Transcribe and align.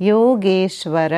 Yogeshwar 0.00 1.14